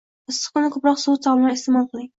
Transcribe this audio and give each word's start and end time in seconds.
Issiq 0.31 0.55
kunda 0.55 0.71
ko`proq 0.77 0.99
sovuq 1.05 1.23
taomlar 1.29 1.59
iste`mol 1.59 1.91
qiling 1.95 2.09